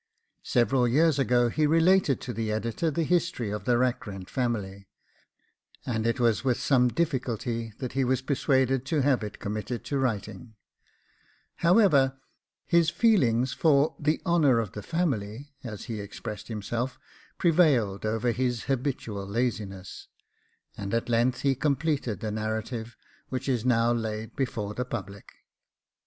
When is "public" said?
24.83-25.31